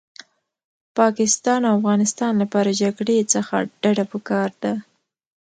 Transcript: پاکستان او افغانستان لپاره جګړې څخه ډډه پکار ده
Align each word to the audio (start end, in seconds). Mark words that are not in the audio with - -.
پاکستان 0.97 1.61
او 1.69 1.73
افغانستان 1.79 2.33
لپاره 2.41 2.71
جګړې 2.81 3.19
څخه 3.33 3.55
ډډه 3.81 4.05
پکار 4.11 4.49
ده 4.61 4.73